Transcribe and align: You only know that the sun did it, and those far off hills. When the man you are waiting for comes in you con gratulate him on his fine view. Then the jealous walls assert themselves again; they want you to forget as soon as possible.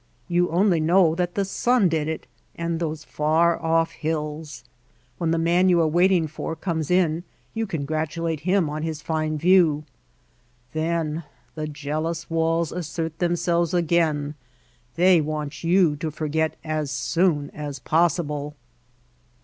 You 0.27 0.49
only 0.49 0.79
know 0.79 1.13
that 1.13 1.35
the 1.35 1.45
sun 1.45 1.87
did 1.87 2.07
it, 2.07 2.25
and 2.55 2.79
those 2.79 3.03
far 3.03 3.61
off 3.61 3.91
hills. 3.91 4.63
When 5.19 5.29
the 5.29 5.37
man 5.37 5.69
you 5.69 5.79
are 5.79 5.85
waiting 5.85 6.25
for 6.25 6.55
comes 6.55 6.89
in 6.89 7.23
you 7.53 7.67
con 7.67 7.85
gratulate 7.85 8.39
him 8.39 8.67
on 8.67 8.81
his 8.81 8.99
fine 8.99 9.37
view. 9.37 9.83
Then 10.73 11.23
the 11.53 11.67
jealous 11.67 12.31
walls 12.31 12.71
assert 12.71 13.19
themselves 13.19 13.75
again; 13.75 14.33
they 14.95 15.21
want 15.21 15.63
you 15.63 15.95
to 15.97 16.09
forget 16.09 16.55
as 16.63 16.89
soon 16.89 17.51
as 17.51 17.77
possible. 17.77 18.55